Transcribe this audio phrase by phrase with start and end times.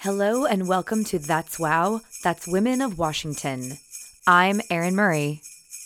[0.00, 3.78] Hello and welcome to That's Wow, That's Women of Washington.
[4.26, 5.40] I'm Erin Murray.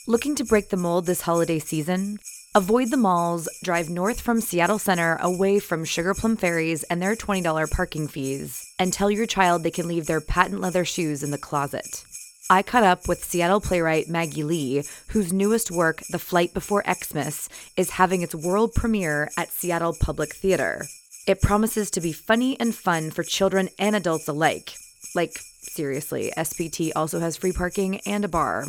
[0.08, 2.18] Looking to break the mold this holiday season?
[2.52, 7.14] Avoid the malls, drive north from Seattle Center away from Sugar Plum Fairies and their
[7.14, 11.30] $20 parking fees, and tell your child they can leave their patent leather shoes in
[11.30, 12.04] the closet.
[12.50, 17.48] I caught up with Seattle playwright Maggie Lee, whose newest work, The Flight Before Xmas,
[17.76, 20.88] is having its world premiere at Seattle Public Theater.
[21.26, 24.74] It promises to be funny and fun for children and adults alike.
[25.14, 28.66] Like, seriously, SPT also has free parking and a bar.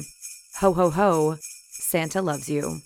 [0.59, 1.38] Ho ho ho,
[1.70, 2.81] Santa loves you.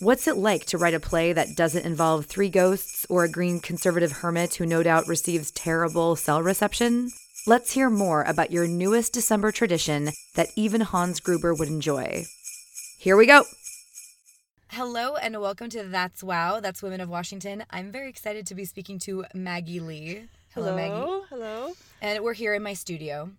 [0.00, 3.60] What's it like to write a play that doesn't involve three ghosts or a green
[3.60, 7.10] conservative hermit who no doubt receives terrible cell reception?
[7.46, 12.26] Let's hear more about your newest December tradition that even Hans Gruber would enjoy.
[12.98, 13.44] Here we go.
[14.70, 17.64] Hello and welcome to That's Wow, That's Women of Washington.
[17.70, 20.24] I'm very excited to be speaking to Maggie Lee.
[20.54, 21.24] Hello, Maggie.
[21.30, 21.72] hello.
[22.02, 23.30] And we're here in my studio.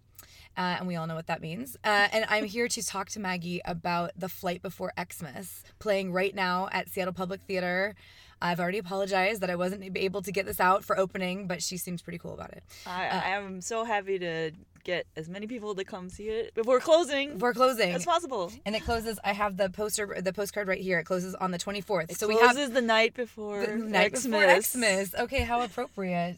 [0.55, 1.75] Uh, and we all know what that means.
[1.83, 6.33] Uh, and I'm here to talk to Maggie about The Flight Before Xmas, playing right
[6.33, 7.93] now at Seattle Public Theater.
[8.41, 11.77] I've already apologized that I wasn't able to get this out for opening, but she
[11.77, 12.63] seems pretty cool about it.
[12.87, 14.51] I, I am so happy to
[14.87, 17.91] get as many people to come see it before closing Before closing.
[17.93, 18.51] as possible.
[18.65, 19.19] And it closes.
[19.23, 20.97] I have the poster, the postcard right here.
[20.97, 22.09] It closes on the 24th.
[22.11, 24.23] It so we closes have the night before the night Xmas.
[24.23, 25.13] before Xmas.
[25.15, 26.37] Okay, how appropriate.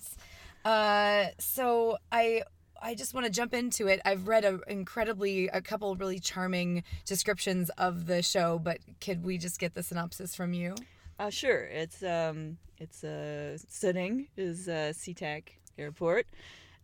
[0.65, 2.41] Uh, so I
[2.81, 4.01] I just want to jump into it.
[4.03, 9.37] I've read a incredibly a couple really charming descriptions of the show, but could we
[9.37, 10.75] just get the synopsis from you?
[11.19, 11.65] Uh, sure.
[11.65, 15.43] It's um, it's uh, setting is uh, SeaTac
[15.77, 16.25] Airport,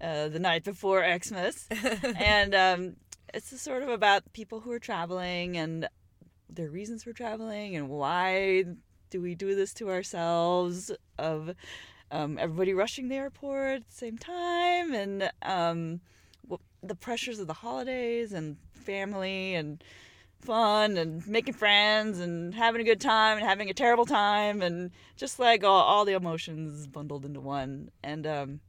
[0.02, 1.68] uh, the night before Xmas,
[2.18, 2.96] and um,
[3.34, 5.88] it's a sort of about people who are traveling and
[6.50, 8.64] their reasons for traveling and why
[9.10, 11.56] do we do this to ourselves of
[12.12, 16.00] um, everybody rushing the airport at the same time and um,
[16.84, 19.84] the pressures of the holidays and family and
[20.42, 24.92] fun and making friends and having a good time and having a terrible time and
[25.16, 27.90] just like all, all the emotions bundled into one.
[28.04, 28.60] And um,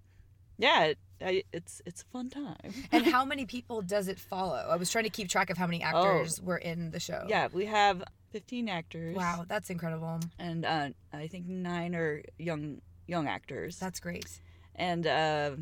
[0.59, 4.54] yeah it, I, it's it's a fun time and how many people does it follow?
[4.56, 7.25] I was trying to keep track of how many actors were in the show.
[7.28, 10.21] yeah we have 15 actors Wow, that's incredible.
[10.38, 14.27] and uh, i think nine are young young actors That's great.
[14.75, 15.53] and uh,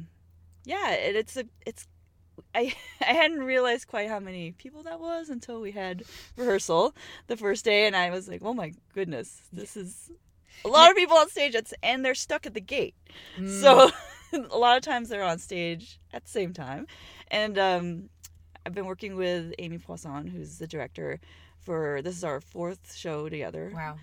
[0.64, 1.86] yeah, it, it's a it's.
[2.54, 6.02] I I hadn't realized quite how many people that was until we had
[6.36, 6.94] rehearsal
[7.28, 10.10] the first day, and I was like, oh my goodness, this is
[10.64, 11.52] a lot of people on stage.
[11.52, 12.94] That's and they're stuck at the gate,
[13.38, 13.60] Mm.
[13.60, 13.90] so
[14.50, 16.86] a lot of times they're on stage at the same time,
[17.30, 18.08] and um,
[18.66, 21.20] I've been working with Amy Poisson, who's the director
[21.60, 23.72] for this is our fourth show together.
[23.74, 23.96] Wow.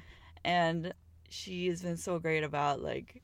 [0.44, 0.94] and
[1.30, 3.22] she has been so great about like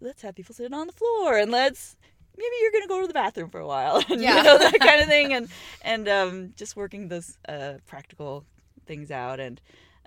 [0.00, 1.96] let's have people sit on the floor and let's
[2.36, 4.02] maybe you're gonna go to the bathroom for a while.
[4.10, 4.38] And, Yeah.
[4.38, 5.32] you know that kind of thing.
[5.32, 5.48] And
[5.82, 8.44] and um, just working those uh, practical
[8.86, 9.38] things out.
[9.40, 9.60] And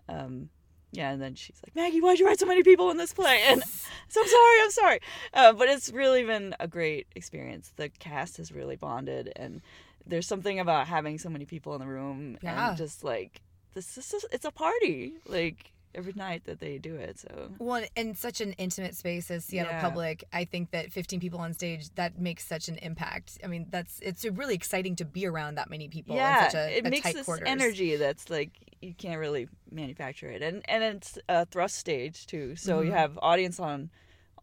[0.10, 0.50] um,
[0.96, 3.42] yeah and then she's like maggie why'd you write so many people in this play?
[3.48, 3.62] And
[4.10, 5.00] so i'm sorry i'm sorry.
[5.34, 7.72] Uh, but it's really been a great experience.
[7.76, 9.62] The cast has really bonded and
[10.08, 12.70] there's something about having so many people in the room Yeah.
[12.70, 13.42] and just like
[13.74, 15.14] this is it's a party.
[15.28, 19.46] Like every night that they do it so Well, in such an intimate space as
[19.46, 19.82] Seattle Yeah.
[19.82, 23.38] Public, I think that 15 people on stage that makes such an impact.
[23.44, 26.60] I mean, that's it's really exciting to be around that many people yeah in such
[26.60, 27.48] a, it a makes tight this quarters.
[27.48, 28.52] energy that's like
[28.82, 32.98] you can't really manufacture it and and it's a thrust stage too so you Mhm.
[32.98, 33.90] have audience on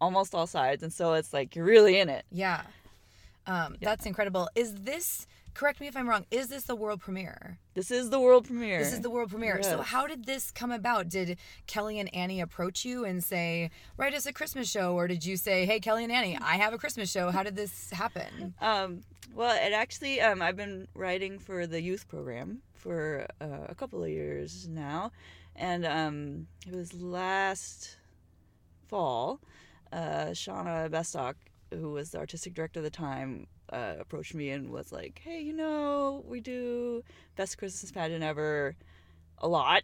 [0.00, 2.62] almost all sides and so it's like you're really in it Yeah.
[3.46, 4.48] Um, That's incredible.
[4.54, 7.58] Is this, correct me if I'm wrong, is this the world premiere?
[7.74, 9.62] this is the world premiere This is the world premiere.
[9.62, 11.08] So how did this come about?
[11.08, 14.94] Did Kelly and Annie approach you and say, write us a Christmas show?
[14.94, 17.30] Or did you say, hey, Kelly and Annie, I have a Christmas show.
[17.30, 18.54] How did this happen?
[18.60, 19.02] Um,
[19.34, 24.02] well, it actually, um, I've been writing for the youth program for uh, a couple
[24.02, 25.12] of years now,
[25.56, 27.96] and um, it was last
[28.88, 29.40] fall.
[29.90, 31.36] Uh, Shana Bestock,
[31.70, 35.40] who was the artistic director at the time, uh, approached me and was like, "Hey,
[35.42, 37.02] you know, we do
[37.36, 38.76] best Christmas pageant ever."
[39.38, 39.82] A lot,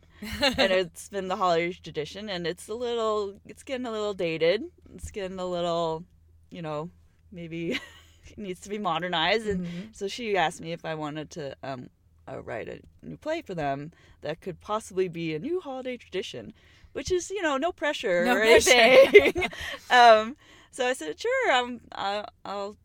[0.57, 4.63] and it's been the holiday tradition, and it's a little, it's getting a little dated.
[4.95, 6.05] It's getting a little,
[6.51, 6.91] you know,
[7.33, 7.73] maybe
[8.27, 9.47] it needs to be modernized.
[9.49, 9.93] And Mhm.
[9.93, 11.91] so she asked me if I wanted to um,
[12.29, 13.93] uh, write a new play for them
[14.23, 16.53] that could possibly be a new holiday tradition,
[16.93, 18.73] which is you know no pressure No or pressure.
[18.75, 19.47] anything.
[19.91, 20.37] um,
[20.71, 22.77] so I said sure, um, I'll, I'll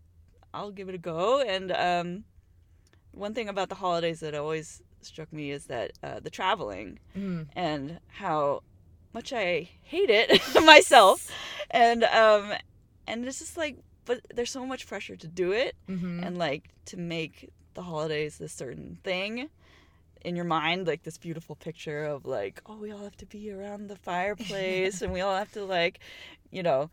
[0.53, 1.41] I'll give it a go.
[1.41, 2.23] And um,
[3.11, 7.47] one thing about the holidays that always struck me is that uh, the traveling Mm.
[7.55, 8.63] and how
[9.13, 11.29] much I hate it myself,
[11.69, 12.51] and um,
[13.07, 16.25] and it's just like but there's so much pressure to do it Mhm.
[16.25, 19.49] and like to make the holidays this certain thing
[20.25, 23.51] in your mind like this beautiful picture of like oh we all have to be
[23.51, 25.99] around the fireplace and we all have to like
[26.51, 26.89] you know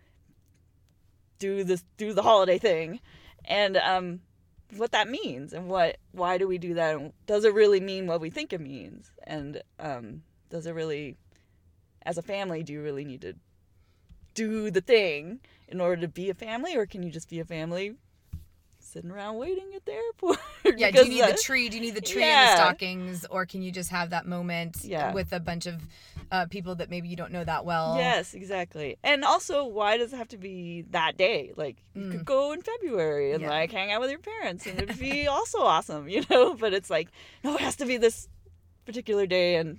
[1.39, 3.01] do this do the holiday thing
[3.45, 4.21] and um
[4.77, 8.07] what that means and what why do we do that and does it really mean
[8.07, 9.11] what we think it means?
[9.25, 11.17] And um does it really
[12.03, 13.35] as a family do you really need to
[14.35, 16.77] do the thing in order to be a family?
[16.77, 17.97] Or can you just be a family
[18.91, 20.39] sitting around waiting at the airport
[20.77, 21.69] Yeah, do you need uh, the tree?
[21.69, 24.79] Do you need the tree and the stockings, or can you just have that moment
[24.85, 25.13] Yeah.
[25.15, 25.81] with a bunch of
[26.33, 27.95] uh, people that maybe you don't know that well?
[27.97, 28.97] Yes, exactly.
[29.03, 31.53] And also, why does it have to be that day?
[31.57, 33.47] Like, you could go in February and Mm.
[33.47, 33.51] Yeah.
[33.51, 36.55] like hang out with your parents, and it'd be also awesome, you know.
[36.61, 37.09] But it's like,
[37.45, 38.29] no, it has to be this
[38.85, 39.79] particular day and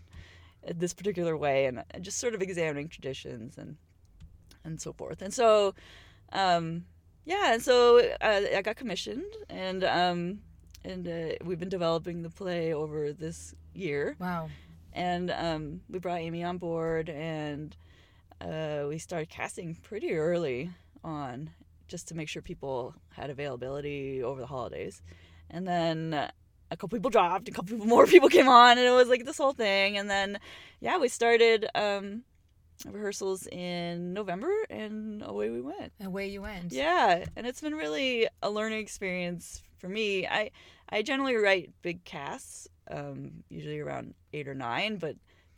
[0.68, 3.78] uh, this particular way, and uh, just sort of examining traditions and
[4.64, 5.22] and so forth.
[5.22, 5.74] And so,
[6.34, 6.86] um,
[7.26, 10.40] yeah, and so uh, I got commissioned, and um,
[10.84, 14.50] and uh, we've been developing the play over this year Wow.
[14.94, 17.76] and um, we brought Amy on board, and
[18.42, 20.72] uh, we started casting pretty early
[21.04, 21.52] on,
[21.88, 25.02] just to make sure people had availability over the holidays.
[25.50, 28.92] And then a couple people dropped, a couple people, more people came on, and it
[28.92, 29.98] was like this whole thing.
[29.98, 30.40] And then,
[30.80, 32.24] yeah, we started um,
[32.90, 35.94] rehearsals in November, and away we went.
[36.04, 36.72] Away you went.
[36.72, 40.28] Yeah, and it's been really a learning experience for me.
[40.28, 40.52] I
[40.90, 45.16] I generally write big casts, um, usually around eight or nine, but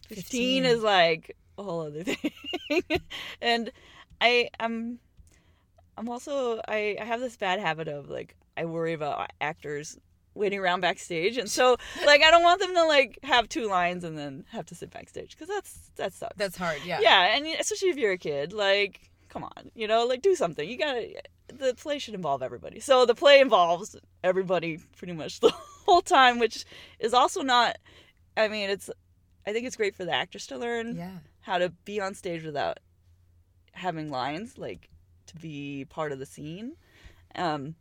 [0.09, 0.65] 15, 15.
[0.65, 2.03] is like a whole other
[2.69, 2.83] thing.
[3.41, 3.71] and
[4.21, 4.99] I I'm
[5.97, 9.97] I'm also I, I have this bad habit of like I worry about actors
[10.35, 14.03] waiting around backstage and so like I don't want them to like have two lines
[14.03, 16.35] and then have to sit backstage because that's that sucks.
[16.37, 16.79] That's hard.
[16.85, 16.99] Yeah.
[17.01, 20.67] Yeah, and especially if you're a kid, like, come on, you know, like do something.
[20.67, 21.13] You gotta.
[21.49, 22.79] The play should involve everybody.
[22.79, 25.51] So the play involves everybody pretty much the
[25.85, 26.65] whole time, which
[26.99, 27.77] is also not.
[28.35, 28.89] I mean, it's.
[29.45, 31.17] I think it's great for the actors to learn Yeah.
[31.41, 32.79] how to be on stage without
[33.73, 34.89] having lines, like
[35.27, 36.73] to be part of the scene.
[37.35, 37.75] Um,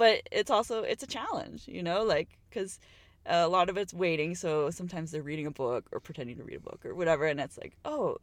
[0.00, 2.80] but it's also it's a challenge, you know, like because
[3.26, 4.34] a lot of it's waiting.
[4.34, 7.38] So sometimes they're reading a book or pretending to read a book or whatever, and
[7.38, 8.16] it's like, oh,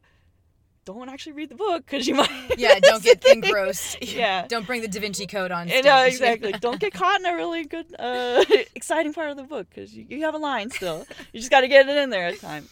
[0.84, 2.28] don't actually read the book because you might.
[2.58, 2.80] Yeah.
[2.80, 3.98] Don't get engrossed.
[4.02, 4.48] Yeah.
[4.48, 5.68] Don't bring the Da Vinci Code on.
[5.68, 5.84] Stage.
[5.84, 6.50] know, exactly.
[6.50, 8.44] Don't get caught in a really good, uh,
[8.74, 11.06] exciting part of the book because you, you have a line still.
[11.32, 12.68] You just got to get it in there at time.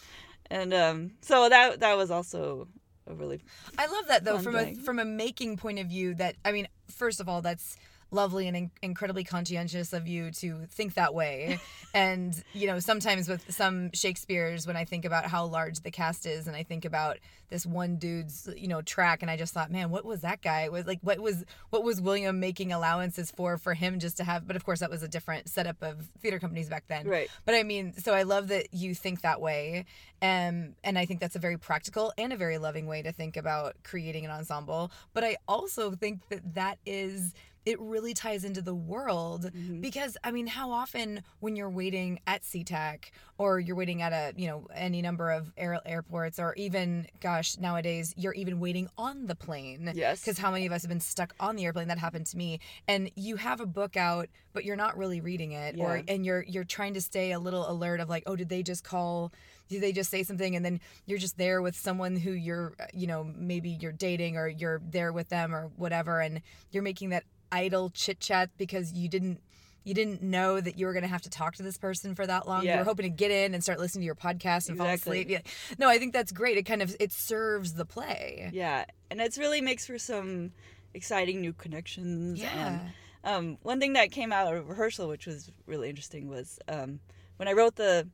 [0.51, 2.67] And um, so that that was also
[3.09, 3.39] a really
[3.77, 4.79] I love that though, from thing.
[4.79, 6.13] a from a making point of view.
[6.15, 7.77] That I mean, first of all, that's
[8.11, 11.59] lovely and in- incredibly conscientious of you to think that way.
[11.93, 16.25] and you know, sometimes with some Shakespeare's, when I think about how large the cast
[16.25, 17.17] is, and I think about
[17.49, 20.69] this one dude's you know track, and I just thought, man, what was that guy?
[20.69, 24.47] Was like, what was what was William making allowances for for him just to have?
[24.47, 27.07] But of course, that was a different setup of theater companies back then.
[27.07, 27.29] Right.
[27.45, 29.85] But I mean, so I love that you think that way.
[30.21, 33.37] Um, and I think that's a very practical and a very loving way to think
[33.37, 34.91] about creating an ensemble.
[35.13, 37.33] But I also think that that is,
[37.67, 42.43] it really ties into the world because, I mean, how often when you're waiting at
[42.43, 47.07] SeaTac or you're waiting at a, you know, any number of air, airports or even,
[47.19, 49.91] gosh, nowadays you're even waiting on the plane.
[49.93, 50.21] Yes.
[50.21, 51.89] Because how many of us have been stuck on the airplane?
[51.89, 52.61] That happened to me.
[52.87, 56.43] And you have a book out, but you're not really reading it, or and you're
[56.43, 59.31] you're trying to stay a little alert of like, oh, did they just call?
[59.67, 60.55] Did they just say something?
[60.55, 64.35] And then you're just there with someone who you're, uh, you know, maybe you're dating
[64.37, 68.93] or you're there with them or whatever, and you're making that idle chit chat because
[68.93, 69.41] you didn't.
[69.83, 72.27] You didn't know that you were going to have to talk to this person for
[72.27, 72.65] that long.
[72.65, 75.21] You were hoping to get in and start listening to your podcast and fall Exactly.
[75.21, 75.29] asleep.
[75.29, 75.51] Yeah.
[75.79, 76.57] No, I think that's great.
[76.57, 78.49] It kind of it serves the play.
[78.51, 80.51] Yeah, and it's really makes for some
[80.93, 82.37] exciting new connections.
[82.37, 82.79] Yeah.
[83.23, 86.99] And um, one thing that came out of rehearsal, which was really interesting, was um,
[87.37, 88.09] when I wrote the,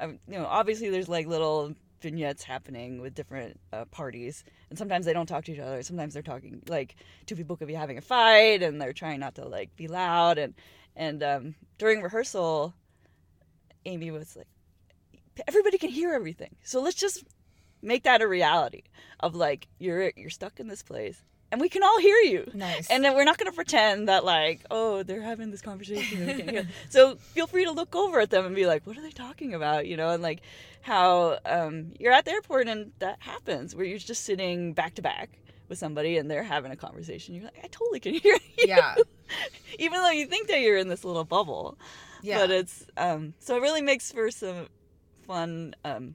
[0.00, 5.06] um, you know, obviously there's like little vignettes happening with different uh, parties, and sometimes
[5.06, 5.82] they don't talk to each other.
[5.82, 9.36] Sometimes they're talking like two people could be having a fight, and they're trying not
[9.36, 10.38] to like be loud.
[10.38, 10.54] And
[10.96, 12.74] and um, during rehearsal,
[13.84, 14.48] Amy was like,
[15.48, 17.24] everybody can hear everything, so let's just
[17.80, 18.82] make that a reality
[19.20, 22.88] of like you're you're stuck in this place and we can all hear you Nice.
[22.90, 26.26] and then we're not going to pretend that like oh they're having this conversation and
[26.26, 26.68] we can't hear.
[26.88, 29.54] so feel free to look over at them and be like what are they talking
[29.54, 30.40] about you know and like
[30.80, 35.02] how um, you're at the airport and that happens where you're just sitting back to
[35.02, 38.64] back with somebody and they're having a conversation you're like i totally can hear you
[38.66, 38.94] yeah.
[39.78, 41.78] even though you think that you're in this little bubble
[42.22, 42.38] Yeah.
[42.40, 44.66] but it's um so it really makes for some
[45.26, 46.14] fun um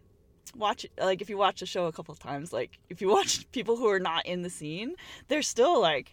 [0.55, 3.49] watch like if you watch the show a couple of times like if you watch
[3.51, 4.95] people who are not in the scene
[5.27, 6.11] they're still like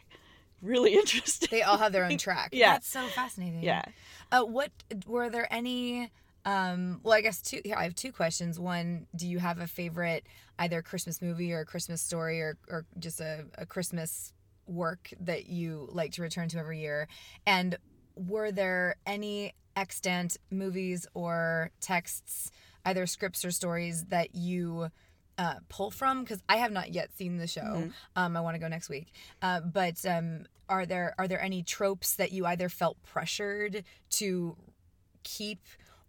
[0.65, 1.49] really interesting.
[1.51, 2.51] They all have their own track.
[2.53, 2.73] Yeah.
[2.73, 3.63] That's so fascinating.
[3.63, 3.85] yeah.
[4.33, 4.71] Uh, what
[5.07, 6.11] were there any?
[6.47, 7.61] Um, well, I guess two.
[7.65, 8.59] Yeah, I have two questions.
[8.59, 10.27] One, do you have a favorite
[10.59, 14.33] either Christmas movie or Christmas story or or just a, a Christmas
[14.67, 17.09] work that you like to return to every year?
[17.47, 17.77] And
[18.17, 22.51] were there any extant movies or texts,
[22.85, 24.89] either scripts or stories that you
[25.39, 26.23] uh, pull from?
[26.23, 27.61] Because I have not yet seen the show.
[27.63, 27.93] Mhm.
[28.17, 29.13] Um, I want to go next week.
[29.43, 34.57] Uh, but um, are there are there any tropes that you either felt pressured to
[35.23, 35.61] keep?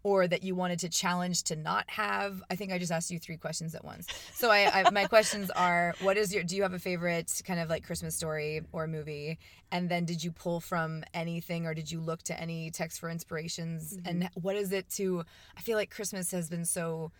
[0.06, 2.40] Or that you wanted to challenge to not have.
[2.48, 4.06] I think I just asked you three questions at once.
[4.34, 6.44] So I, I my questions are: What is your?
[6.44, 9.38] Do you have a favorite kind of like Christmas story or movie?
[9.72, 13.10] And then did you pull from anything, or did you look to any text for
[13.10, 13.98] inspirations?
[14.04, 15.24] And what is it to?
[15.58, 17.10] I feel like Christmas has been so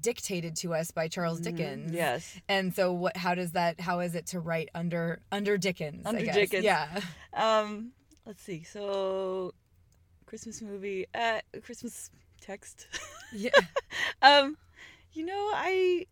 [0.00, 1.44] dictated to us by Charles Mhm.
[1.44, 1.92] Dickens.
[1.92, 2.40] Yes.
[2.48, 6.06] And so what how does that how is it to write under under Dickens?
[6.06, 6.34] I Under guess?
[6.36, 6.64] Dickens.
[6.64, 7.00] Yeah.
[7.34, 7.92] Um,
[8.24, 8.62] let's see.
[8.62, 9.54] So,
[10.32, 12.10] Christmas movie, uh, Christmas
[12.40, 12.86] text.
[13.32, 13.50] Yeah.
[14.22, 14.56] um,
[15.12, 16.06] you know, I,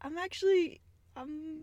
[0.00, 0.80] I'm actually,
[1.16, 1.62] I'm,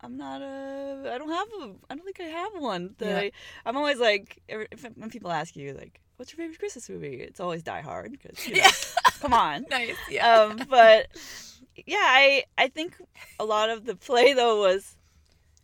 [0.00, 1.10] I'm not a.
[1.12, 1.74] I don't have a.
[1.90, 2.94] I don't think I have one.
[2.96, 3.18] That Yeah.
[3.18, 3.32] I,
[3.66, 7.38] I'm always like, if, when people ask you like, "What's your favorite Christmas movie?" It's
[7.38, 8.70] always Die Hard because you know, Yeah.
[9.20, 9.66] come on.
[9.70, 9.96] nice.
[10.10, 10.26] Yeah.
[10.32, 11.08] Um, but
[11.86, 12.96] yeah, I I think
[13.38, 14.96] a lot of the play though was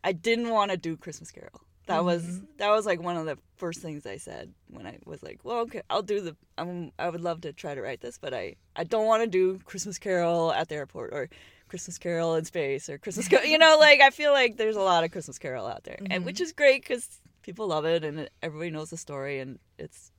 [0.04, 1.62] I didn't want to do Christmas Carol.
[1.88, 2.46] That was Mhm.
[2.58, 5.60] that was like one of the first things I said when I was like, well,
[5.60, 6.36] okay, I'll do the.
[6.58, 9.26] I'm, I would love to try to write this, but I I don't want to
[9.28, 11.28] do Christmas Carol at the airport or
[11.68, 13.46] Christmas Carol in space or Christmas Carol.
[13.46, 16.22] You know, like I feel like there's a lot of Christmas Carol out there, and
[16.22, 16.26] Mhm.
[16.26, 20.12] which is great because people love it and everybody knows the story and it's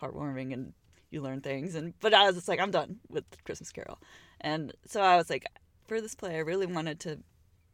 [0.00, 0.74] heartwarming and
[1.10, 1.74] you learn things.
[1.74, 3.98] And but I was just like, I'm done with Christmas Carol,
[4.42, 5.46] and so I was like,
[5.86, 7.18] for this play, I really wanted to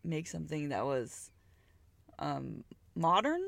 [0.04, 1.32] make something that was
[2.20, 2.64] um,
[2.98, 3.42] modern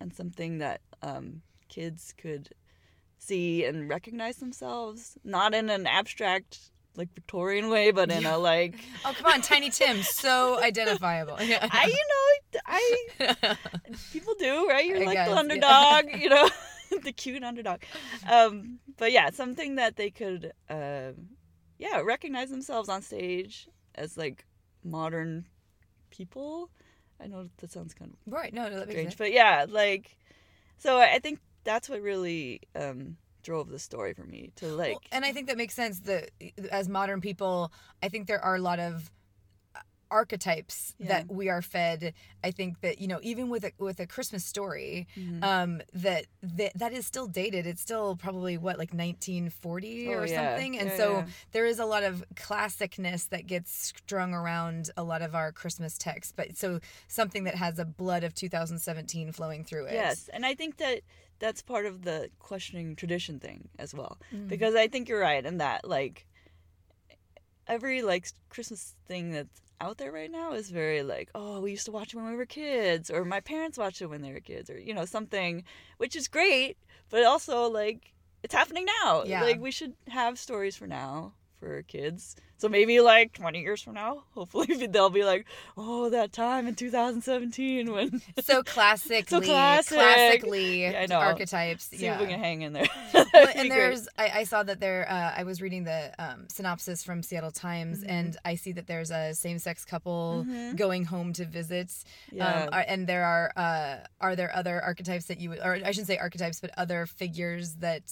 [0.00, 2.50] and something that um, kids could
[3.18, 8.76] see and recognize themselves, not in an abstract like Victorian way, but in a like
[9.04, 11.36] oh come on, Tiny Tim, so identifiable.
[11.40, 11.66] Yeah.
[11.70, 11.92] I you
[12.54, 13.56] know I
[14.12, 14.86] people do right.
[14.86, 15.40] You're I like guess, the yeah.
[15.40, 16.48] underdog, you know,
[17.02, 17.80] the cute underdog.
[18.30, 21.30] Um, but yeah, something that they could um
[21.78, 24.44] yeah recognize themselves on stage as like
[24.84, 25.46] modern
[26.10, 26.70] people.
[27.20, 28.52] I know that sounds kind of right.
[28.52, 30.16] No, no, that strange, but yeah, like
[30.78, 35.00] so I think that's what really um drove the story for me to like Well,
[35.12, 36.00] and I think that makes sense.
[36.00, 36.30] That
[36.70, 39.10] as modern people, I think there are a lot of
[40.14, 41.08] archetypes Yeah.
[41.08, 42.14] that we are fed.
[42.42, 45.42] I think that you know, even with a with a Christmas story, Mhm.
[45.42, 47.66] um, that that that is still dated.
[47.66, 50.36] It's still probably what like 1940 Oh, or yeah.
[50.52, 55.02] something, and Yeah, so there is a lot of classicness that gets strung around a
[55.02, 56.32] lot of our Christmas texts.
[56.34, 59.94] But so something that has a blood of 2017 flowing through it.
[59.94, 61.00] Yes, and I think that
[61.40, 64.18] that's part of the questioning tradition thing as well.
[64.32, 64.48] Mm.
[64.48, 66.26] Because I think you're right in that like
[67.66, 71.86] every like Christmas thing that's out there right now is very like, oh, we used
[71.86, 74.40] to watch it when we were kids, or my parents watched it when they were
[74.40, 75.64] kids, or you know something,
[75.98, 76.76] which is great,
[77.10, 78.12] but also like
[78.42, 79.24] it's happening now.
[79.24, 79.42] Yeah.
[79.42, 81.32] Like we should have stories for now
[81.64, 82.36] for kids.
[82.58, 86.74] So maybe like 20 years from now, hopefully they'll be like, oh, that time in
[86.74, 89.98] 2017 when so classically, classic.
[89.98, 91.16] classically Yeah, I know.
[91.18, 91.86] archetypes.
[91.86, 92.14] see yeah.
[92.14, 92.86] if we can hang in there.
[93.12, 97.02] Well, and there's I, I saw that there uh, I was reading the um, synopsis
[97.02, 98.08] from Seattle Times Mhm.
[98.08, 100.76] and I see that there's a same-sex couple Mhm.
[100.76, 101.92] going home to visit
[102.32, 102.62] yeah.
[102.64, 105.90] um, are, and there are uh, are there other archetypes that you would or I
[105.90, 108.02] shouldn't say archetypes but other figures that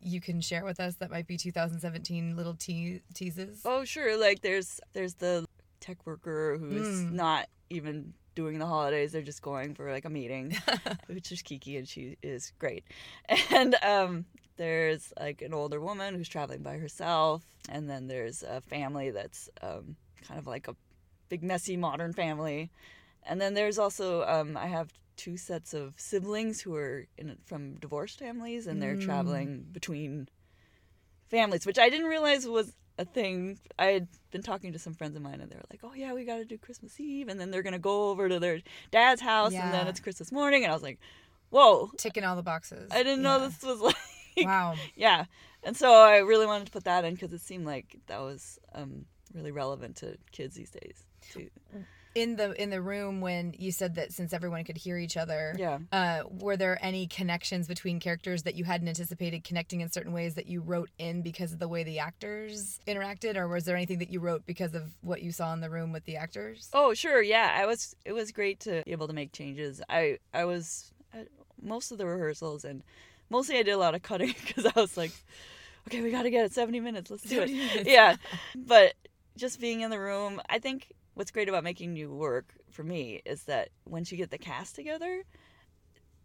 [0.00, 3.62] you can share with us that might be 2017 little te- teases?
[3.64, 5.44] Oh sure, like there's there's the
[5.80, 7.12] tech worker who's Mm.
[7.12, 10.56] not even doing the holidays; they're just going for like a meeting,
[11.06, 12.84] which is Kiki, and she is great.
[13.50, 14.24] And um,
[14.56, 19.48] there's like an older woman who's traveling by herself, and then there's a family that's
[19.62, 20.76] um, kind of like a
[21.28, 22.70] big messy modern family,
[23.24, 27.76] and then there's also um, I have two sets of siblings who are in from
[27.76, 29.00] divorced families, and they're Mm.
[29.00, 30.28] traveling between
[31.28, 33.58] families, which I didn't realize was a thing.
[33.78, 36.12] I had been talking to some friends of mine, and they were like, "Oh yeah,
[36.12, 39.20] we got to do Christmas Eve, and then they're gonna go over to their dad's
[39.20, 40.98] house, and then it's Christmas morning." And I was like,
[41.50, 43.96] "Whoa, ticking all the boxes I didn't know this was like."
[44.38, 45.24] wow yeah,
[45.62, 48.58] and so I really wanted to put that in because it seemed like that was
[48.74, 51.04] um, really relevant to kids these days.
[51.32, 51.48] Too.
[52.16, 55.54] In the in the room when you said that since everyone could hear each other
[55.58, 55.78] Yeah.
[55.92, 60.34] uh, were there any connections between characters that you hadn't anticipated connecting in certain ways
[60.34, 63.98] that you wrote in because of the way the actors interacted or was there anything
[63.98, 66.94] that you wrote because of what you saw in the room with the actors Oh,
[66.94, 67.22] sure.
[67.22, 67.94] Yeah, I was.
[68.04, 69.82] It was great to be able to make changes.
[69.88, 71.28] I I was at
[71.62, 72.82] most of the rehearsals, and
[73.30, 75.12] mostly I did a lot of cutting because I was like,
[75.88, 77.10] okay, we got to get it 70 minutes.
[77.10, 77.86] Let's do it.
[77.86, 78.16] Yeah.
[78.56, 78.94] But
[79.36, 83.22] just being in the room, I think what's great about making new work for me
[83.24, 85.22] is that once you get the cast together,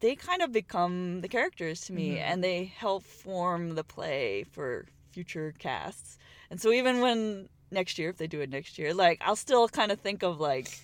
[0.01, 2.21] they kind of become the characters to me Mhm.
[2.21, 6.17] and they help form the play for future casts.
[6.50, 9.69] And so even when next year, if they do it next year, like I'll still
[9.69, 10.79] kind of think of like,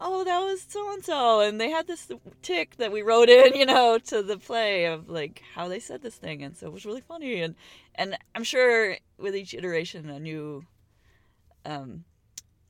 [0.00, 2.08] oh, that was so and so, and they had this
[2.40, 6.02] tick that we wrote in, you know, to the play of like how they said
[6.02, 7.56] this thing, and so it was really funny, and
[7.96, 10.64] and I'm sure with each iteration, a new,
[11.64, 12.04] um,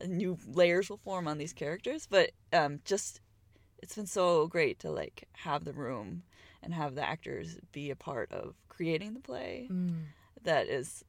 [0.06, 3.20] new layers will form on these characters, but um, just
[3.82, 6.22] it's been so great to like have the room
[6.62, 9.68] and have the actors be a part of creating the play.
[9.70, 10.02] Mm.
[10.44, 11.04] That is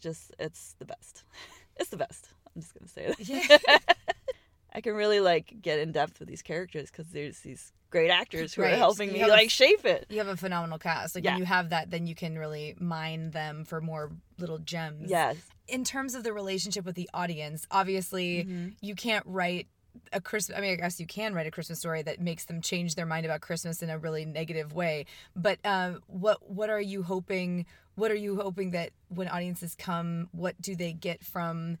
[0.00, 1.24] just it's the best.
[1.76, 2.28] It's the best.
[2.54, 3.18] I'm just gonna say that.
[3.28, 3.78] Yeah.
[4.72, 8.54] I can really like get in depth with these characters because there's these great actors
[8.54, 8.74] who Right.
[8.74, 10.06] are helping You me have a- like shape it.
[10.08, 11.14] You have a phenomenal cast.
[11.16, 11.32] Like Yeah.
[11.32, 15.10] when you have that, then you can really mine them for more little gems.
[15.10, 15.36] Yes.
[15.66, 18.76] In terms of the relationship with the audience, obviously Mhm.
[18.80, 19.68] you can't write
[20.12, 20.58] a Christmas.
[20.58, 23.06] I mean, I guess you can write a Christmas story that makes them change their
[23.06, 25.06] mind about Christmas in a really negative way.
[25.36, 27.64] But um, what what are you hoping?
[27.94, 31.78] What are you hoping that when audiences come, what do they get from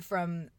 [0.00, 0.50] from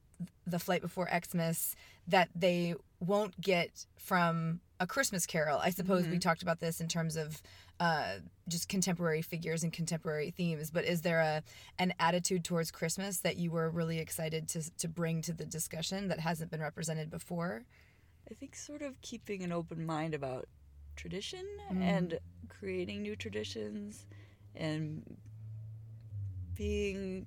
[0.46, 1.76] the flight before Xmas
[2.08, 5.60] that they won't get from a Christmas Carol?
[5.60, 6.22] I suppose we Mhm.
[6.22, 7.42] talked about this in terms of
[7.80, 10.72] uh, just contemporary figures and contemporary themes.
[10.72, 11.44] But is there a
[11.78, 16.08] an attitude towards Christmas that you were really excited to to bring to the discussion
[16.08, 17.64] that hasn't been represented before?
[18.32, 20.48] I think sort of keeping an open mind about
[20.96, 21.82] tradition Mm.
[21.82, 24.06] and creating new traditions
[24.56, 25.18] and
[26.56, 27.26] being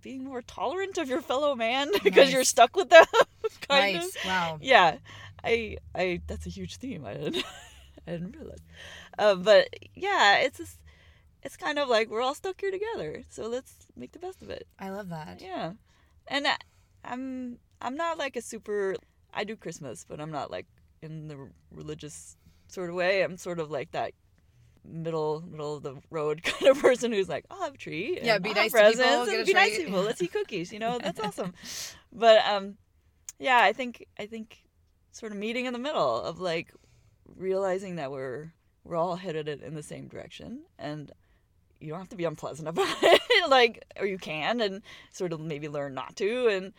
[0.00, 3.04] being more tolerant of your fellow man because you're stuck with them
[3.68, 4.16] kind nice.
[4.16, 4.58] of Wow.
[4.60, 4.96] yeah
[5.44, 7.04] i i that's a huge theme.
[7.04, 7.44] I didn't
[8.06, 8.60] i didn't realize.
[9.18, 10.78] Uh, but yeah it's just
[11.42, 14.50] it's kind of like we're all stuck here together so let's make the best of
[14.50, 14.66] it.
[14.78, 15.40] I love that.
[15.40, 15.72] yeah.
[16.28, 16.56] And I,
[17.04, 18.94] i'm i'm not like a super
[19.32, 20.66] i do christmas but i'm not like
[21.02, 22.36] in the religious
[22.68, 23.22] sort of way.
[23.22, 24.12] I'm sort of like that
[24.84, 28.26] middle middle of the road kind of person who's like i'll have a tree and
[28.26, 30.02] Yeah, be I'll nice have to people, presents get and be nice to people.
[30.02, 30.98] Let's eat cookies you know?
[30.98, 31.54] That's awesome.
[32.12, 32.76] But um
[33.38, 34.62] yeah i think i think
[35.12, 36.72] sort of meeting in the middle of like
[37.36, 38.52] realizing that we're
[38.84, 41.12] we're all headed in the same direction and
[41.80, 45.40] you don't have to be unpleasant about it like or you can and sort of
[45.40, 46.72] maybe learn not to and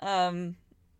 [0.00, 0.56] um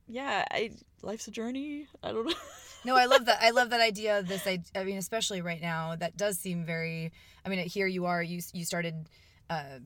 [0.06, 0.70] yeah i
[1.02, 2.34] life's a journey i don't know
[2.84, 3.38] No, I love that.
[3.42, 4.20] I love that idea.
[4.20, 7.12] Of this, I, I mean, especially right now, that does seem very.
[7.44, 8.22] I mean, here you are.
[8.22, 9.08] You you started
[9.50, 9.80] uh,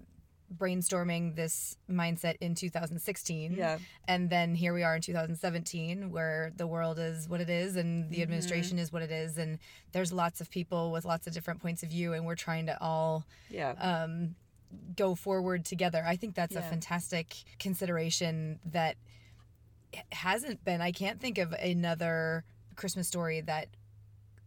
[0.56, 6.66] brainstorming this mindset in 2016, yeah and then here we are in 2017, where the
[6.66, 8.22] world is what it is, and the Mhm.
[8.22, 9.58] administration is what it is, and
[9.92, 12.80] there's lots of people with lots of different points of view, and we're trying to
[12.82, 14.34] all yeah um,
[14.96, 16.02] go forward together.
[16.06, 18.96] I think that's a fantastic consideration that
[20.12, 20.80] hasn't been.
[20.80, 22.44] I can't think of another
[22.76, 23.68] Christmas story that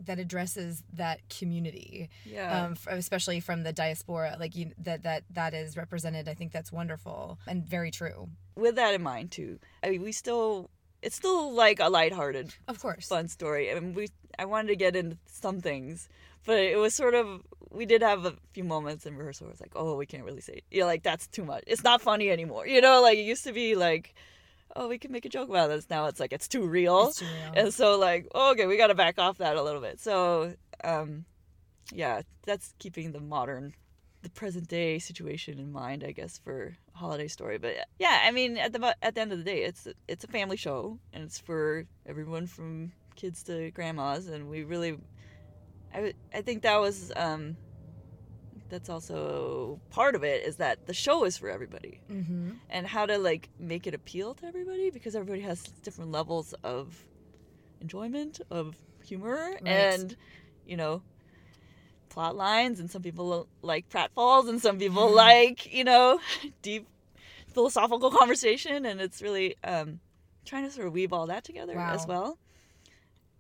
[0.06, 4.36] that addresses that community, yeah um, f- especially from the diaspora.
[4.40, 6.28] Like you, that that that is represented.
[6.30, 8.30] I think that's wonderful and very true.
[8.56, 10.70] with that in mind too i mean we still
[11.02, 13.08] it's still like a lighthearted Of course.
[13.08, 13.72] fun story.
[13.72, 14.08] I mean, we
[14.40, 16.10] I wanted to get into some things,
[16.46, 19.46] but it was sort of we did have a few moments in rehearsal.
[19.46, 21.64] Where it's like, oh, we can't really say, yeah, like that's too much.
[21.68, 22.66] It's not funny anymore.
[22.66, 24.16] You know, like it used to be like,
[24.78, 25.90] oh, we can make a joke about this.
[25.90, 27.54] Now it's like it's too real, It's too real.
[27.66, 30.00] and so like, okay, we got to back off that a little bit.
[30.00, 31.26] So, um,
[31.92, 33.74] yeah, that's keeping the modern,
[34.22, 37.58] the present day situation in mind, I guess, for a holiday story.
[37.58, 40.28] But yeah, I mean, at the at the end of the day, it's it's a
[40.28, 44.98] family show, and it's for everyone from kids to grandmas, and we really,
[45.94, 47.58] I I think that was um.
[48.70, 52.00] That's also part of it is that the show is for everybody.
[52.12, 52.52] Mm-hmm.
[52.70, 57.04] and how to like make it appeal to everybody because everybody has different levels of
[57.82, 58.76] enjoyment of
[59.06, 60.16] humor and
[60.66, 61.02] you know
[62.10, 66.20] plot lines and some people like pratfalls and some people like you know
[66.62, 66.88] deep
[67.54, 68.86] philosophical conversation.
[68.86, 70.00] And it's really um
[70.46, 72.38] trying to sort of weave all that together as well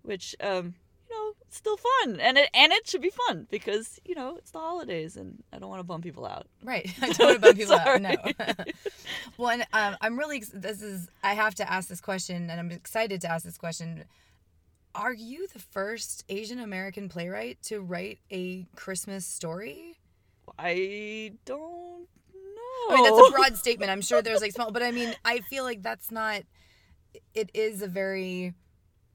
[0.01, 0.86] which um you know it's
[1.49, 5.15] still fun and it and it should be fun because you know it's the holidays
[5.15, 6.93] and i don't want to bum people out Right.
[7.01, 8.01] I don't want to bum people out.
[8.01, 8.15] No.
[9.37, 10.43] Well, and um, I'm really.
[10.53, 11.07] This is.
[11.23, 14.03] I have to ask this question, and I'm excited to ask this question.
[14.95, 19.95] Are you the first Asian American playwright to write a Christmas story?
[20.57, 22.89] I don't know.
[22.89, 23.91] I mean, that's a broad statement.
[23.91, 26.41] I'm sure there's like small, but I mean, I feel like that's not.
[27.35, 28.55] It is a very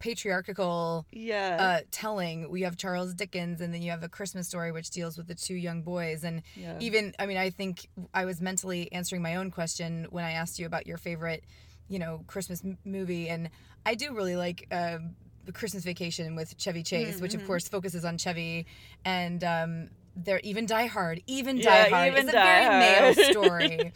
[0.03, 1.57] patriarchal yeah.
[1.59, 2.51] uh, telling.
[2.51, 5.35] We have Charles Dickens, and then you have a Christmas story, which deals with the
[5.35, 6.25] two young boys.
[6.25, 6.77] And yeah.
[6.81, 10.59] even, I mean, I think I was mentally answering my own question when I asked
[10.59, 11.45] you about your favorite,
[11.89, 13.49] you know, Christmas m- movie, and
[13.87, 14.67] I do really like.
[14.71, 14.99] Uh,
[15.45, 17.47] the Christmas Vacation with Chevy Chase, which of Mhm.
[17.49, 18.65] course focuses on Chevy,
[19.05, 22.13] and um, they're even Die Hard, even Yeah, Die Hard.
[22.13, 23.93] even it's a very male story,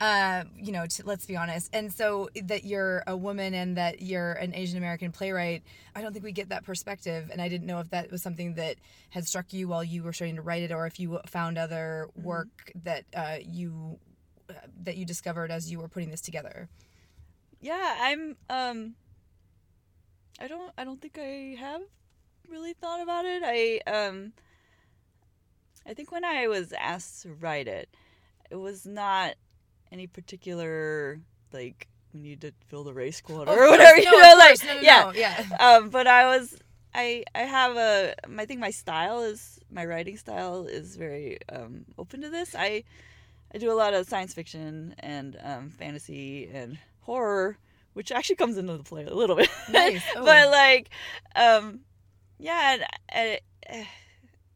[0.00, 0.86] uh, you know.
[0.86, 1.70] To, let's be honest.
[1.72, 5.62] And so that you're a woman and that you're an Asian American playwright,
[5.94, 7.28] I don't think we get that perspective.
[7.32, 8.76] And I didn't know if that was something that
[9.10, 12.08] had struck you while you were starting to write it, or if you found other
[12.18, 12.26] Mm-hmm.
[12.26, 13.98] work that uh, you
[14.48, 14.54] uh,
[14.84, 16.68] that you discovered as you were putting this together.
[17.60, 18.94] yeah, I'm um
[20.40, 21.82] I don't I don't think I have
[22.48, 23.42] really thought about it.
[23.44, 24.32] I um
[25.86, 27.88] I think when I was asked to write it,
[28.50, 29.34] it was not
[29.92, 31.20] any particular
[31.52, 33.96] like we need to fill the race quota or whatever.
[33.96, 34.64] no, you know, like.
[34.64, 35.12] No, no, yeah.
[35.14, 35.56] yeah.
[35.60, 36.56] um, but I was
[36.94, 41.84] I I have a I think my style is my writing style is very um,
[41.98, 42.54] open to this.
[42.56, 42.84] I
[43.54, 47.58] I do a lot of science fiction and um, fantasy and horror,
[47.94, 49.50] which actually comes into the play a little bit.
[49.70, 50.02] Nice.
[50.16, 50.24] Oh.
[50.24, 50.90] but like,
[51.34, 51.80] um,
[52.38, 53.84] yeah, and, uh,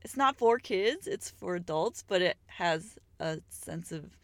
[0.05, 2.05] it's not for kids; it's for adults.
[2.07, 4.17] But it has a sense of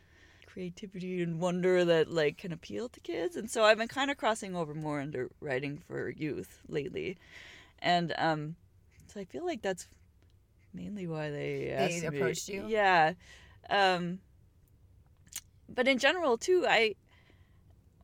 [0.47, 3.37] creativity and wonder that like can appeal to kids.
[3.37, 7.17] And so I've been kind of crossing over more into writing for youth lately,
[7.81, 8.57] and um,
[9.09, 9.89] so I feel like that's
[10.75, 12.07] mainly why they asked me.
[12.07, 12.65] approached you?
[12.69, 13.15] Yeah,
[13.71, 14.21] um,
[15.69, 16.95] but in general too, I.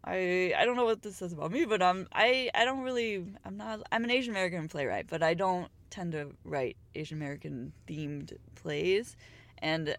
[0.08, 3.26] I I don't know what this says about me, but um I I don't really
[3.44, 7.72] I'm not I'm an Asian American playwright, but I don't tend to write Asian American
[7.88, 9.16] themed plays,
[9.58, 9.96] and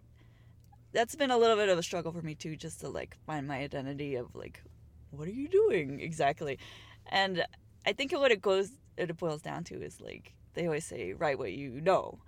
[0.94, 3.48] that's been a little bit of a struggle for me too, just to like find
[3.48, 4.62] my identity of like
[5.12, 6.60] what are you doing exactly,
[7.08, 7.46] and
[7.86, 11.38] I think what it goes it boils down to is like they always say write
[11.40, 12.20] what you know,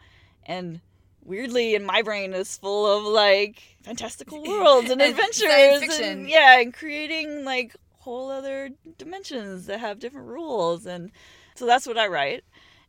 [0.45, 0.81] and
[1.23, 6.59] weirdly in my brain is full of like fantastical worlds and And adventures and yeah
[6.59, 10.85] and creating like whole other dimensions that have different rules.
[10.85, 11.11] And
[11.55, 12.43] so that's what i write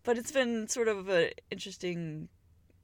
[0.04, 2.28] but it's been sort of an interesting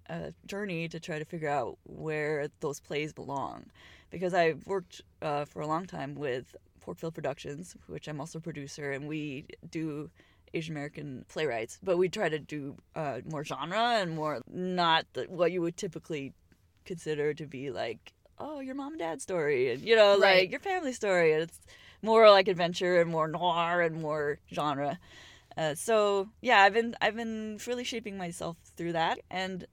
[0.08, 3.64] uh, journey to try to figure out where those plays belong
[4.10, 8.38] because i've worked uh, for a long time with Pork Filled productions which i'm also
[8.38, 10.10] a producer and we do
[10.54, 15.24] Asian American playwrights, but we try to do uh, more genre and more not the,
[15.24, 16.32] what you would typically
[16.84, 20.42] consider to be like, oh, your mom and dad story, and you know, Right.
[20.42, 21.32] like your family story.
[21.34, 21.60] And it's
[22.00, 24.98] more like adventure and more noir and more genre.
[25.56, 29.66] Uh, so yeah, I've been I've been really shaping myself through that, and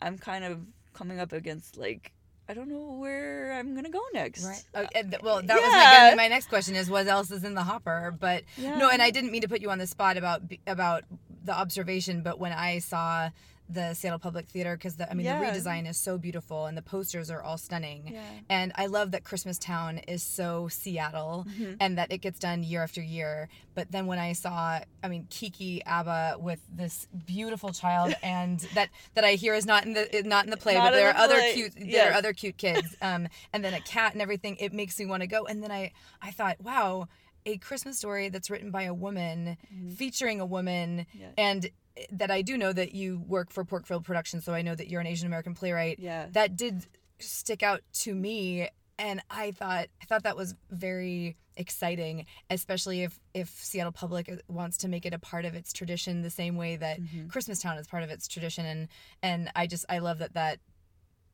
[0.00, 0.60] I'm kind of
[0.94, 2.12] coming up against like
[2.48, 4.44] I don't know where I'm gonna go next.
[4.44, 4.64] Right.
[4.74, 7.30] Oh, and th- well, that was my, gonna be my next question is what else
[7.30, 8.14] is in the hopper?
[8.18, 8.78] But Yeah.
[8.78, 11.04] no, and I didn't mean to put you on the spot about about
[11.44, 13.30] the observation, but when I saw
[13.70, 15.38] the Seattle Public Theater, because the I mean Yeah.
[15.52, 18.22] the redesign is so beautiful and the posters are all stunning, Yeah.
[18.48, 21.76] and I love that Christmas Town is so Seattle Mhm.
[21.80, 23.48] and that it gets done year after year.
[23.74, 28.88] But then when I saw, I mean, Kiki Abba with this beautiful child, and that
[29.14, 31.18] that I hear is not in the not in the play, Not but there the
[31.18, 32.10] are other play, cute there yes.
[32.12, 34.56] are other cute kids, um, and then a cat and everything.
[34.60, 35.44] It makes me want to go.
[35.44, 37.08] And then I I thought, wow.
[37.46, 39.56] A Christmas story that's written by a woman,
[39.96, 41.20] featuring a woman, Mm-hmm.
[41.20, 41.28] Yeah.
[41.38, 41.70] and
[42.12, 44.88] that I do know that you work for Pork Filled Productions, so I know that
[44.88, 46.26] you're an Asian American playwright Yeah.
[46.32, 46.86] that did
[47.18, 48.68] stick out to me
[49.00, 54.76] and i thought i thought that was very exciting especially if if seattle public wants
[54.76, 57.28] to make it a part of its tradition the same way that Mhm.
[57.28, 58.88] christmas town is part of its tradition and
[59.22, 60.60] and i just i love that that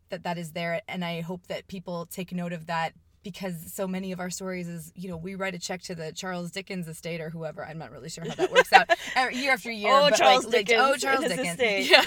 [0.09, 3.89] that that is there and i hope that people take note of that because so
[3.89, 6.87] many of our stories is you know we write a check to the Charles Dickens
[6.87, 8.89] estate or whoever I'm not really sure how that works out
[9.35, 9.93] year after year.
[9.93, 11.59] Oh, but Charles like, like, Dickens oh Charles Dickens.
[11.91, 12.05] Yeah,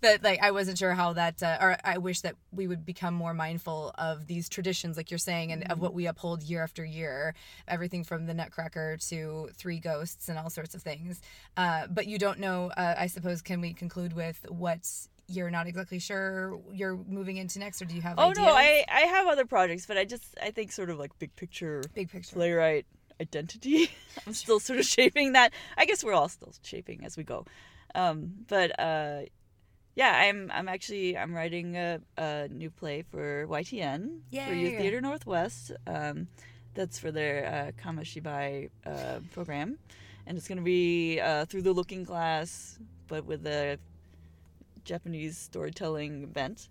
[0.00, 3.14] that like I wasn't sure how that uh, or I wish that we would become
[3.14, 5.82] more mindful of these traditions, like you're saying, and of Mm-hmm.
[5.82, 7.34] what we uphold year after year.
[7.68, 11.20] Everything from the Nutcracker to Three Ghosts and all sorts of things.
[11.56, 12.70] Uh, but you don't know.
[12.76, 14.88] Uh, I suppose can we conclude with what
[15.30, 18.16] you're not exactly sure you're moving into next, or do you have?
[18.18, 18.38] Oh ideas?
[18.38, 21.34] no, I I have other projects, but I just I think sort of like big
[21.36, 22.34] picture big picture.
[22.34, 22.86] playwright
[23.20, 23.90] identity.
[24.26, 25.52] I'm still sort of shaping that.
[25.76, 27.44] I guess we're all still shaping as we go.
[27.94, 29.22] Um, but uh,
[29.94, 35.00] yeah, I'm I'm actually I'm writing a, a new play for YTN for Youth Theater
[35.00, 35.72] Northwest.
[35.86, 36.28] Um,
[36.74, 39.78] that's for their uh, Kamashibai uh, program,
[40.26, 43.78] and it's going to be uh, through the Looking Glass, but with a
[44.84, 46.68] Japanese storytelling event.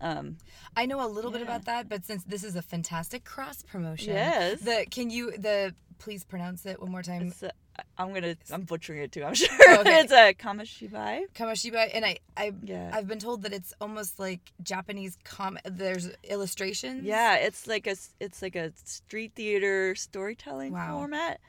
[0.00, 0.38] Um,
[0.76, 4.14] I know a little bit about that, but since this is a fantastic cross promotion,
[4.14, 4.60] Yes.
[4.62, 7.28] The can you the please pronounce it one more time?
[7.28, 7.50] It's uh,
[7.98, 9.22] I'm gonna I'm butchering it too.
[9.24, 9.48] I'm sure
[9.80, 10.00] okay.
[10.00, 11.24] it's a kamashibai.
[11.34, 12.90] Kamashibai, and I, I, Yeah.
[12.94, 15.58] I've been told that it's almost like Japanese com.
[15.66, 17.04] There's illustrations.
[17.04, 20.96] Yeah, it's like a it's like a street theater storytelling Wow.
[20.98, 21.40] format,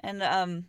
[0.00, 0.64] and um,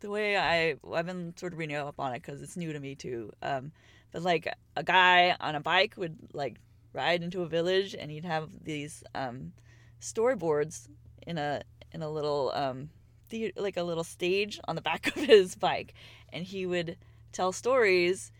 [0.00, 2.80] the way I I've been sort of reading up on it because it's new to
[2.80, 3.32] me too.
[3.42, 3.70] Um,
[4.12, 6.56] but like a guy on a bike would like
[6.92, 9.52] ride into a village and he'd have these um
[10.00, 10.88] storyboards
[11.26, 12.90] in a in a little um
[13.30, 15.94] the like a little stage on the back of his bike,
[16.32, 16.96] and he would
[17.32, 18.30] tell stories,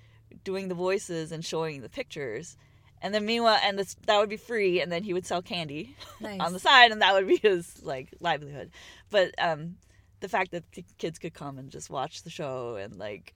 [0.44, 2.56] doing the voices and showing the pictures.
[3.02, 5.96] And then meanwhile, and this, that would be free, and then he would sell candy
[6.20, 6.38] Nice.
[6.44, 8.70] on the side, and that would be his like livelihood.
[9.11, 9.76] But um,
[10.20, 13.35] the fact that the kids could come and just watch the show and like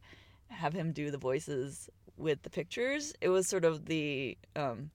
[0.48, 4.90] have him do the voices with the pictures, it was sort of the um,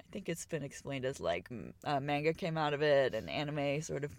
[0.00, 1.48] I think it's been explained as like
[1.84, 4.14] uh, manga came out of it and anime sort of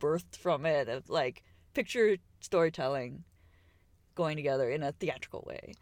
[0.00, 1.42] birthed from it of like
[1.74, 3.24] picture storytelling
[4.14, 5.74] going together in a theatrical way.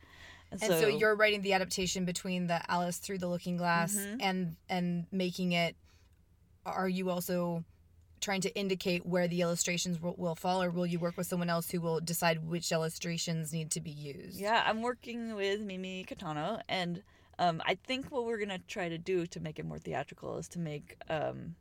[0.50, 4.16] And so, you're writing the adaptation between the Alice through the Looking Glass Mhm.
[4.20, 5.76] and and making it.
[6.64, 7.64] Are you also
[8.20, 11.50] trying to indicate where the illustrations will, will fall, or will you work with someone
[11.50, 14.40] else who will decide which illustrations need to be used?
[14.40, 17.02] Yeah, I'm working with Mimi Katano, and
[17.38, 20.48] um, I think what we're gonna try to do to make it more theatrical is
[20.48, 21.54] to make um,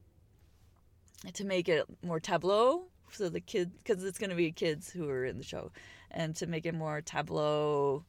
[1.34, 5.26] to make it more tableau, so the kids, because it's gonna be kids who are
[5.26, 5.72] in the show,
[6.12, 8.06] and to make it more tableau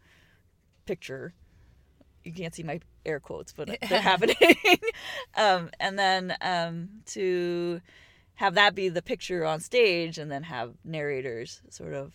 [0.85, 1.35] picture.
[2.25, 4.37] You can't see my air quotes, but they're happening.
[5.37, 7.81] um, and then um, to
[8.37, 12.12] have that be the picture on stage, and then have narrators sort of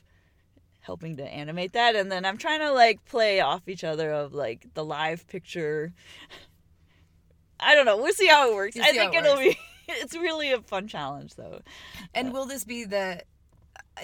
[0.81, 4.33] helping to animate that and then i'm trying to like play off each other of
[4.33, 5.93] like the live picture
[7.59, 9.53] i don't know we'll see how it works i think it it'll works.
[9.53, 11.61] be it's really a fun challenge though
[12.13, 13.21] And will this be the?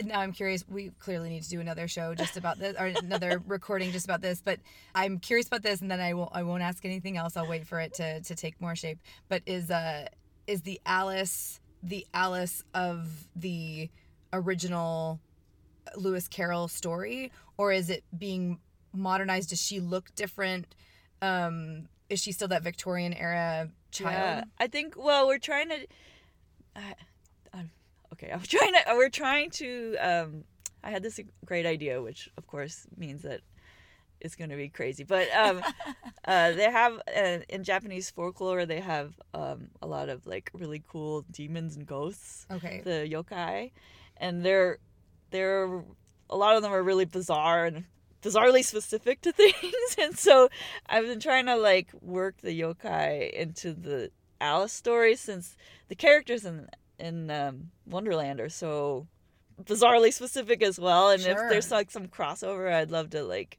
[0.03, 0.65] Now I'm curious.
[0.67, 4.21] We clearly need to do another show just about this, or another recording just about
[4.21, 4.41] this.
[4.41, 4.60] But
[4.93, 6.32] I'm curious about this, and then I won't.
[6.34, 7.38] I won't ask anything else.
[7.38, 8.99] I'll wait for it to to take more shape.
[9.30, 10.08] But is uh
[10.45, 13.89] is the Alice the Alice of the
[14.34, 15.19] original
[15.95, 18.60] Lewis Carroll story, or is it being
[18.93, 19.50] modernized?
[19.50, 20.76] Does she look different?
[21.21, 24.13] Um, is she still that Victorian era child?
[24.13, 25.88] yeah i think well we're trying to
[26.76, 26.95] I,
[27.54, 27.71] I'm,
[28.13, 30.43] okay i'm trying to we're trying to um
[30.84, 33.41] i had this great idea which of course means that
[34.21, 35.62] it's going to be crazy but um
[36.25, 40.82] uh they have uh, in japanese folklore they have um a lot of like really
[40.88, 42.82] cool demons and ghosts Okay.
[42.84, 43.71] the yokai,
[44.17, 44.80] and they're
[45.32, 45.84] they're
[46.30, 47.86] a lot of them are really bizarre and
[48.21, 50.49] bizarrely specific to things, and so
[50.88, 55.56] I've been trying to like work the yokai into the Alice story since
[55.88, 56.67] the characters in
[56.99, 59.08] in um, Wonderland are so
[59.63, 61.32] bizarrely specific as well, and Sure.
[61.34, 63.58] if there's like some crossover, I'd love to like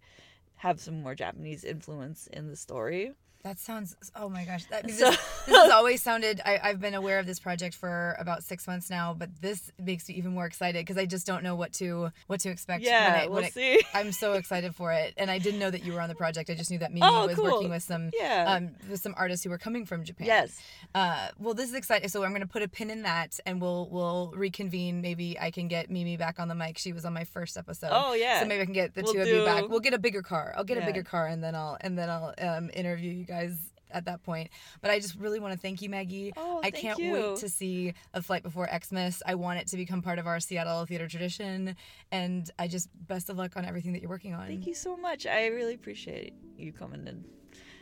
[0.59, 3.13] have some more Japanese influence in the story.
[3.45, 3.97] That sounds.
[4.17, 4.65] Oh my gosh.
[4.67, 5.21] That, this, So- this
[5.57, 6.41] has always sounded.
[6.45, 10.09] I, I've been aware of this project for about six months now, but this makes
[10.09, 12.83] me even more excited because I just don't know what to what to expect.
[12.83, 13.81] Yeah, when it, we'll when it, see.
[13.95, 16.51] I'm so excited for it, and I didn't know that you were on the project.
[16.51, 17.45] I just knew that Mimi Oh, was cool.
[17.45, 18.45] working with some Yeah.
[18.57, 20.27] um with some artists who were coming from Japan.
[20.27, 20.61] yes.
[20.95, 22.09] Uh, well, this is exciting.
[22.09, 25.01] So I'm going to put a pin in that, and we'll we'll reconvene.
[25.01, 26.77] Maybe I can get Mimi back on the mic.
[26.77, 27.91] She was on my first episode.
[27.93, 28.41] Oh yeah.
[28.41, 29.69] So maybe I can get the We'll two of you back.
[29.69, 30.53] We'll get a bigger car.
[30.57, 33.57] I'll get a bigger car, and then I'll and then I'll um, interview you guys
[33.91, 34.51] at that point.
[34.81, 36.33] But I just really want to thank you, Maggie.
[36.37, 37.13] Oh, I can't you.
[37.13, 39.23] wait to see a flight before Xmas.
[39.27, 41.77] I want it to become part of our Seattle theater tradition,
[42.13, 44.47] and I just best of luck on everything that you're working on.
[44.47, 45.27] Thank you so much.
[45.27, 47.25] I really appreciate you coming and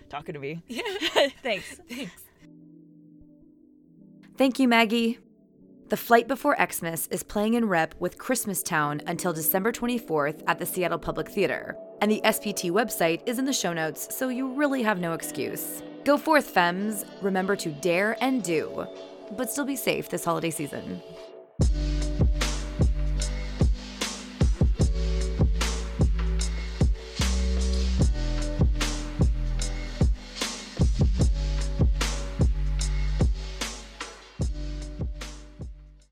[0.08, 0.62] talking to me.
[0.68, 0.82] Yeah.
[1.42, 1.80] Thanks.
[1.88, 2.22] Thanks.
[4.36, 5.18] Thank you, Maggie.
[5.88, 10.58] The Flight Before Xmas is playing in rep with Christmas Town until December 24th at
[10.58, 11.76] the Seattle Public Theater.
[12.00, 15.82] And the SPT website is in the show notes, so you really have no excuse.
[16.04, 17.04] Go forth, femmes.
[17.22, 18.86] Remember to dare and do,
[19.36, 21.02] but still be safe this holiday season.